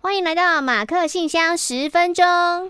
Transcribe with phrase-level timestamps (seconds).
[0.00, 2.24] 欢迎来到马克信箱十分钟。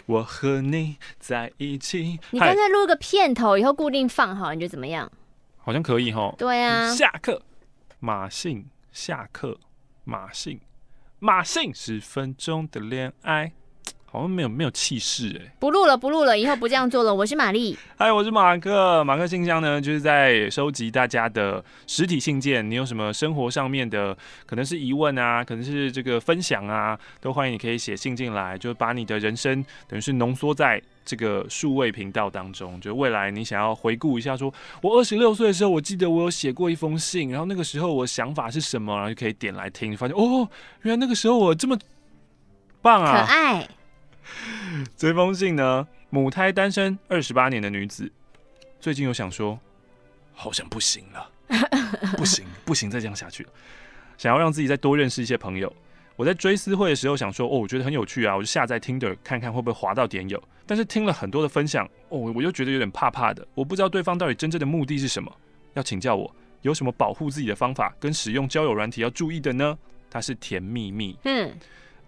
[0.06, 2.18] 我和你在一起。
[2.30, 5.10] 你干脆录个片头，以后固定放好，你觉得怎么样？
[5.56, 6.34] 好像可以哈。
[6.36, 6.92] 对啊。
[6.94, 7.40] 下课，
[8.00, 9.58] 马信下课，
[10.04, 10.60] 马信
[11.20, 13.52] 马信十分钟的恋爱。
[14.10, 17.14] 好像没有没有气势哎，不录了不录了，以后不这样做了。
[17.14, 19.04] 我是玛丽，嗨，我是马克。
[19.04, 22.68] 马克信箱呢，就是在收集大家的实体信件。
[22.70, 24.16] 你有什么生活上面的，
[24.46, 32.80] 可能是疑问啊，可能是这个分享啊，都欢迎你可以写信进来，就把你的人生等于是浓缩在这个数位频道当中。
[32.80, 40.48] 就未来你想要回顾一下说，说我二十六岁的时候，我记得我有写过一封信，然后那个时候我想法是什么，然后就可以点来听，发现哦，
[40.80, 41.78] 原来那个时候我这么
[42.80, 43.68] 棒啊，可爱。
[44.96, 48.10] 这封信呢，母胎单身二十八年的女子，
[48.80, 49.58] 最近有想说，
[50.32, 51.30] 好像不行了，
[52.16, 53.50] 不行，不行，再这样下去了。
[54.16, 55.72] 想要让自己再多认识一些朋友。
[56.16, 60.42] 我在追思会的时候想说，哦，我觉得很有趣啊，我就下载 Tinder 看看会不会滑到点友。
[60.66, 63.46] 但是听了很多的分享，哦，我又觉得有点怕怕的。
[63.54, 65.32] 我不知道对方到底真正的目的是什么，
[65.74, 69.78] 要请教我有什么保护自己的方法，跟使用交友软体要注意的呢？
[70.10, 71.56] 它是甜蜜蜜，嗯。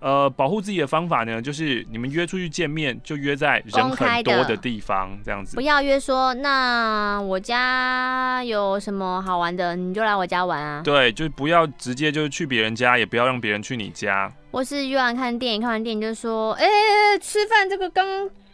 [0.00, 5.56] 呃，保护自己的方法呢，就是你们约出去见面，就约在人很多的地方，这样子。
[5.56, 10.80] 不要约说，那我家有什么好玩的，你就来我家玩啊。
[10.82, 14.32] 对，就不要直接就去别人家，也不要让别人去你家。
[14.50, 18.06] 我是约完看电影，看完电影就说，哎、欸，吃饭这个刚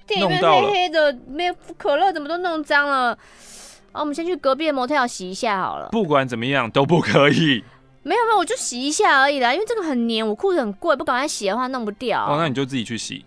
[0.05, 3.17] 电影院黑黑的，没有可乐怎么都弄脏了。
[3.93, 5.91] 哦，我们先去隔壁的 motel 洗一下好了。
[5.93, 7.63] 不管怎么样都不可以。
[8.07, 12.25] 没有没有，我就洗一下而已啦，因为这个很黏，我裤子很贵，不赶快洗的话弄不掉。
[12.25, 13.25] 哦，那你就自己去洗。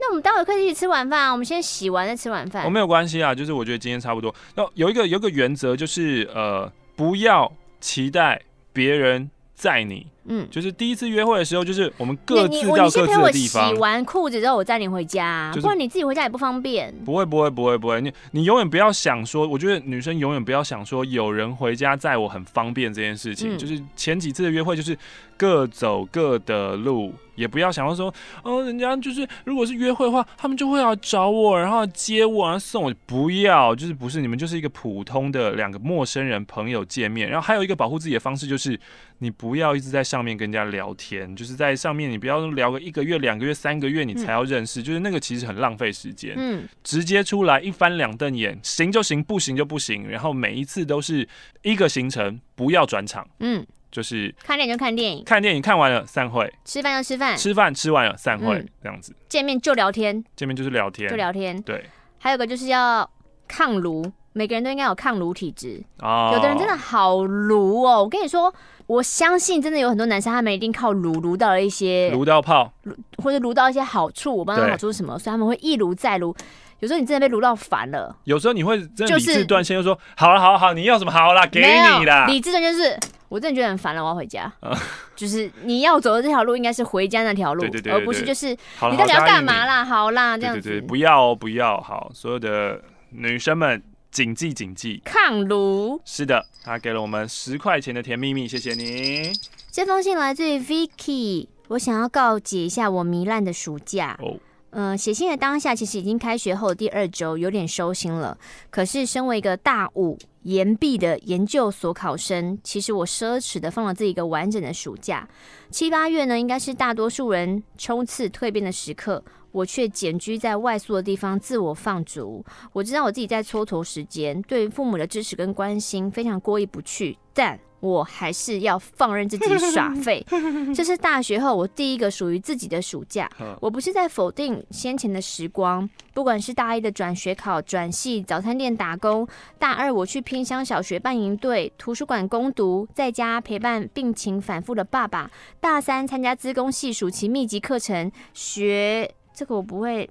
[0.00, 2.62] 那我们待会可以一起吃晚饭啊，我们先洗完再吃晚饭。
[2.62, 4.34] 我、哦、没有关系啊，就是我觉得今天差不多。
[4.54, 8.40] 那有一个有一个原则就是，呃，不要期待
[8.72, 10.06] 别人载你。
[10.26, 13.68] 嗯，就是第一次约会的时候，就是我们各自到各自的地方。
[13.68, 16.94] 洗完裤子之后，我载你回家，不然你自己回家也不方便。
[17.04, 18.00] 不会，不会，不会，不会。
[18.00, 23.54] 你你永远不要想说，我觉得女生永远不要想说有人回家载我很方便这件事情。
[23.54, 24.96] 嗯，就是前几次的约会，就是
[25.36, 28.12] 各走各的路，也不要想到说，
[28.42, 32.94] 哦，人家就是如果是约会的话，他们就会来找我，然后接我，然后送我。
[33.04, 37.28] 不要，就是不是你们就是一个普通的两个陌生人朋友见面。
[37.28, 38.80] 然后还有一个保护自己的方式就是。
[39.18, 46.34] 你不要一直在上面跟人家聊天，就是在上面你不要聊个一个月、两个月、三个月，你才要认识，嗯，就是那个其实很浪费时间。
[46.36, 50.08] 嗯，直接出来一翻两瞪眼，行就行，不行就不行。
[50.08, 51.28] 然后每一次都是
[51.62, 53.26] 一个行程，不要转场。
[53.40, 59.12] 嗯，就是看电影就看电影，看电影看完了散会，吃饭就吃饭，吃饭吃完了散会，嗯，这样子。
[59.28, 61.60] 见面就聊天，见面就是聊天，就聊天。
[61.62, 61.86] 对，
[62.20, 63.10] 还有个就是要
[63.48, 65.82] 抗炉，每个人都应该有抗炉体质。
[66.00, 68.52] 哦，有的人真的好炉哦，我跟你说。
[68.86, 72.70] 我相信真的有很多男生，他们一定靠炉炉到了一些炉到炮，
[73.16, 74.36] 或者炉到一些好处。
[74.36, 76.36] 我不知道好处是什么，所以他们会一炉再炉。
[76.80, 82.26] 有时候你真的被炉到烦了，有时候你会真的理智断线，就说好了，好了，好，你要什么好了，给你啦。
[82.26, 82.94] 理智的就是
[83.30, 84.52] 我真的觉得很烦了，我要回家。
[85.16, 89.82] 就是你要走的这条路应该是回家那条路，对对对，而不是就是你到底要干嘛啦？
[89.82, 91.80] 好啦，这样子，对对对，不要哦，不要。
[91.80, 92.78] 好，所有的
[93.14, 93.82] 女生们。
[94.10, 99.32] 谨记谨记，抗炉是的，他给了我们十块钱的甜蜜蜜，谢谢你。
[99.72, 104.16] 这封信来自于 Vicky，我想要告解一下我糜烂的暑假。
[104.22, 104.38] 哦，
[104.70, 108.38] 嗯，写信的当下其实已经开学后第二周，有点收心了。
[108.70, 115.28] 可是身为一个大五研毕的研究所考生，其实我奢侈的放了自己一个完整的暑假。
[115.70, 119.24] 七八月呢，应该是大多数人冲刺蜕变的时刻。
[119.54, 122.44] 我却简居在外宿的地方自我放逐。
[122.72, 130.26] 我知道我自己在蹉跎时间，对父母的支持跟关心非常过意不去，但我还是要放任自己 耍废。
[130.74, 133.30] 这是大学后我第一个属于自己的暑假。
[133.60, 139.24] 我不是在否定先前的时光，不管是大一的转学考、转系、早餐店打工；
[139.60, 145.30] 大二我去偏乡小学办营队、图书馆攻读，在家陪伴病情反复的爸爸；
[145.60, 149.14] 大三参加资工系暑期密集课程学。
[149.34, 150.08] 这个我不会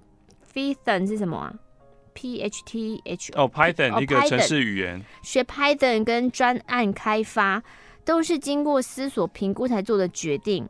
[0.54, 1.54] ，Python 是什么啊
[2.14, 7.64] ？P H T H 哦，Python 一个程式语言，学 Python 跟专案开发
[8.04, 10.68] 都是经过思索评估才做的决定。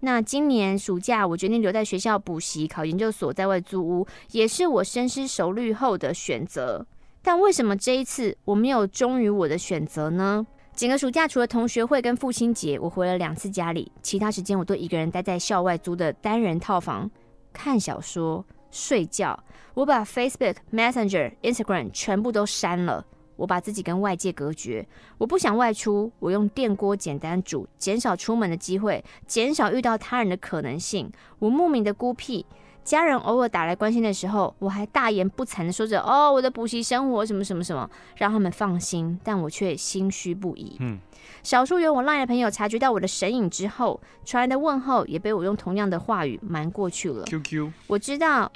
[0.00, 6.84] 那今年暑假我决定留在学校补习，考研究所，在外租屋，也是我深思熟虑后的选择。
[7.22, 10.44] 但为什么这一次我没有忠于我的选择呢？
[10.74, 17.08] 整个暑假除了同学会跟父亲节，我回了两次家里，其他时间我都一个人待在校外租的单人套房。
[17.52, 19.38] 看小说、睡觉，
[19.74, 23.06] 我把 Facebook、Messenger、Instagram 全部都删了。
[23.36, 24.86] 我把自己跟外界隔绝。
[25.18, 31.10] 我不想外出，我用电锅简单煮，减少出门的机会，减少遇到他人的可能性。
[31.38, 32.46] 我莫名的孤僻。
[32.84, 40.76] 家人偶尔打来关心的时候，我还大言不惭的说着：“哦，我的补习生活什么什么什么，让他们放心。”但我却心虚不已。
[40.80, 40.98] 嗯，
[41.42, 47.24] 少数有我 LINE 的朋友察觉到我的神影之后，传来的问候也被我用同样的话语瞒过去了。
[47.26, 48.50] QQ，我知道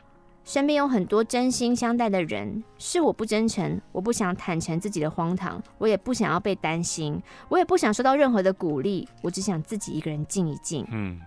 [0.45, 10.85] 身边有很多真心相待的人，是我不真诚，我不想坦诚自己的荒唐，我也不想要被担心，我也不想受到任何的鼓励，我只想自己一个人静一静。
[10.91, 11.21] 嗯。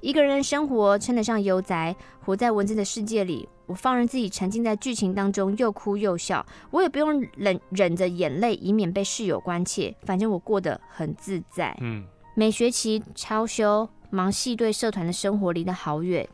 [0.00, 9.94] 一个人的生活称得上悠哉，活在文字的世界里，我放任自己沉浸在剧情当中，又哭又笑，我也不用忍忍着眼泪，以免被室友关切。
[10.02, 11.76] 反正我过得很自在。
[11.80, 16.28] 嗯，每学期超休，忙系队社团的生活离得好远，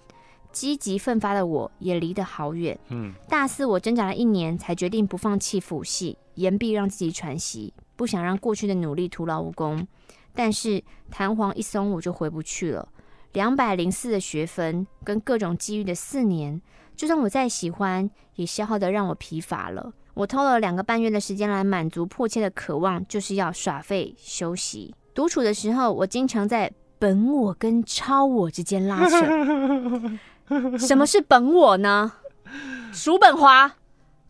[0.50, 2.78] 积极奋发的我也离得好远。
[2.88, 9.86] 嗯，大四我挣扎了一年，才决定不放弃辅系，言必让自己喘息，不想让过去的努力徒劳无功。
[10.34, 12.88] 但是弹簧一松，我就回不去了。
[13.32, 16.60] 两百零四的学分跟各种机遇的四年，
[16.96, 19.92] 就算我再喜欢，也消耗得让我疲乏了。
[20.14, 24.94] 我偷了两个半月的时间来满足迫切的渴望，就是要耍废休息。
[25.14, 30.78] 独处的时候，我经常在本我跟超我之间拉扯。
[30.78, 32.12] 什么是本我呢？
[32.92, 33.74] 叔本华。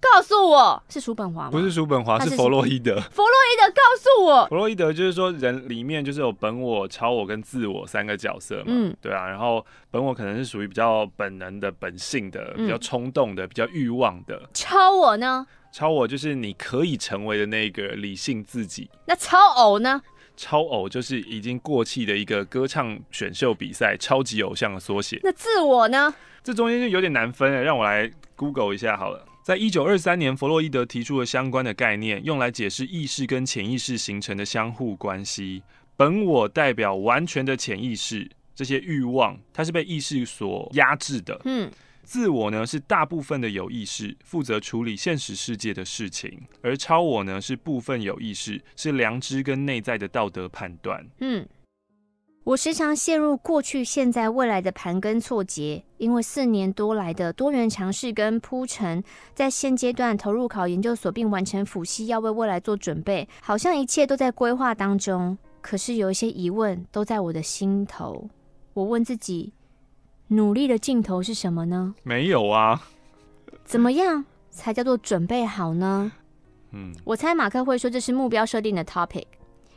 [0.00, 1.50] 告诉我是叔本华吗？
[1.50, 3.00] 不是叔本华，是弗洛伊德。
[3.10, 8.64] 弗洛伊德告诉我，弗洛伊德就是说，人里面就是有本我、超我跟自我三个角色嘛。
[8.66, 9.28] 嗯，对啊。
[9.28, 14.40] 然后本我可能是属于比较本能的、本性的、比较冲动的、比较欲望的。
[14.54, 15.46] 超我呢？
[15.70, 18.88] 超我就是你可以成为的那个理性自己。
[19.06, 20.00] 那超偶呢？
[20.36, 25.18] 超偶就是已经过气的一个歌唱选秀比赛超级偶像的缩写。
[25.22, 26.14] 那自我呢？
[26.42, 29.24] 这中间就有点难分了，让我来 Google 一下好了。
[29.48, 35.62] 在一九二三年，弗洛伊德提出了相关的概念，用来解释意识跟潜意识形成的相互关系。
[35.96, 41.40] 本我代表完全的潜意识，这些欲望它是被意识所压制的。
[41.46, 41.70] 嗯，
[42.04, 51.02] 自我呢是大部分的有意识，负责处理现实世界的事情，而超我呢是部分有意识，是良知跟内在的道德判断。
[51.20, 51.48] 嗯。
[52.48, 59.04] 我时常陷入过去、现在、未来的盘根错节，因为四年多来的多元尝试跟铺陈，
[59.34, 65.36] 在现阶段投入考研究所并完成辅系，要为未来做准备，好像一切都在规划当中。
[65.60, 68.30] 可是有一些疑问都在我的心头。
[68.72, 69.52] 我问自己，
[70.28, 71.94] 努力的尽头是什么呢？
[72.02, 72.82] 没有啊。
[73.66, 76.10] 怎么样才叫做准备好呢？
[76.72, 79.26] 嗯，我猜马克会说这是目标设定的 topic。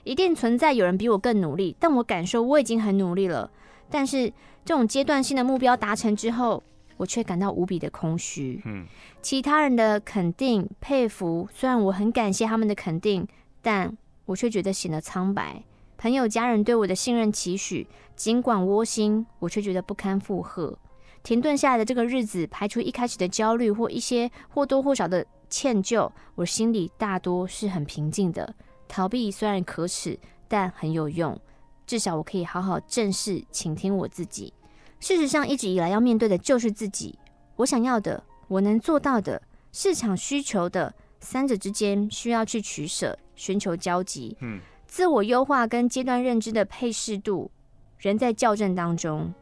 [0.04, 3.50] 一定存在有人比我更努力，但我感受我已经很努力了。
[3.90, 4.32] 但是
[4.64, 6.64] 这种阶段性的目标达成之后，
[6.98, 8.62] 我却感到无比的空虚。
[8.66, 8.86] 嗯，
[9.22, 13.28] 其他人的肯定、佩服，虽然我很感谢他们的肯定，
[13.62, 15.64] 但我却觉得显得苍白。
[15.98, 20.78] 朋友、家人对我的信任、期许，尽管窝心，我却觉得不堪负荷。
[21.22, 28.56] 停顿下来的这个日子，排除一开始的焦虑或一些或多或少的歉疚，我心里大多是很平静的。
[28.92, 31.40] 逃避虽然可耻，但很有用。
[31.88, 34.54] 至少我可以好好正视、倾听我自己。
[35.00, 37.18] 事实上，一直以来要面对的就是自己。
[37.56, 39.42] 我想要的，我能做到的，
[39.72, 44.36] 市场需求的，三者之间需要去取舍，寻求交集。
[44.42, 47.50] 嗯，自我优化跟阶段认知的配适度，
[47.98, 49.34] 仍在校正当中。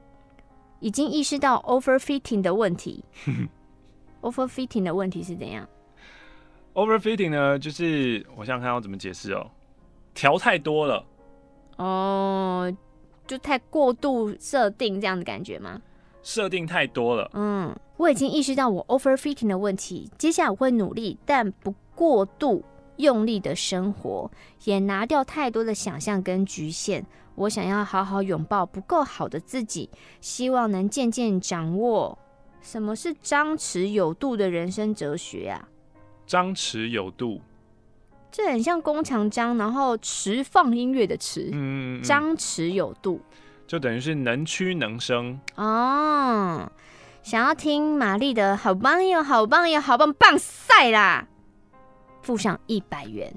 [0.79, 3.03] 已经意识到 overfitting 的问题。
[4.21, 5.67] overfitting 的问题是怎样
[6.73, 9.49] ？Overfitting 呢，就是我想想看要怎么解释哦，
[10.13, 11.05] 调太多了，
[11.77, 12.73] 哦，
[13.27, 15.81] 就太过度设定这样的感觉吗？
[16.21, 22.63] 设定太多了，嗯，我已经意识到我 Overfitting 的问题，接下来我会努力，但不过度
[22.97, 24.29] 用力的生活，
[24.65, 27.05] 也拿掉太多的想象跟局限。
[27.35, 32.17] 我想要好好拥抱不够好的自己，希望能渐渐掌握
[32.61, 35.69] 什么是张弛有度的人生哲学啊。
[36.29, 37.41] 张弛有度，
[38.31, 41.50] 这很像宫墙张，然后弛放音乐的弛。
[41.51, 43.19] 嗯，张弛有度，
[43.65, 46.71] 就等于是能屈能伸哦。
[47.24, 51.27] 想要听玛丽的好棒哟，好棒哟，好棒棒赛啦！
[52.21, 53.33] 付上一百元，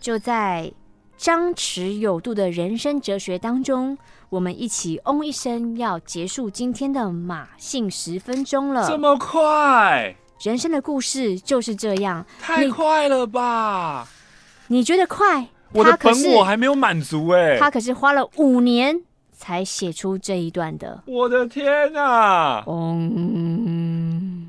[0.00, 0.72] 就在
[1.18, 3.98] 张弛有度的人生哲学当中，
[4.30, 8.88] 我们一起嗡一声，要结束今天的马信十分钟了。
[8.88, 10.14] 这么快？
[10.40, 14.06] 人生的故事就是这样，太快了吧？
[14.68, 15.48] 你，你觉得快？
[15.72, 21.02] 我的本我还没有满足哎，他可是花了五年才写出这一段的。
[21.06, 22.62] 我的天啊！
[22.66, 24.48] 嗡。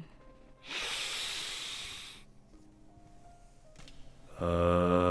[4.40, 5.11] 呃。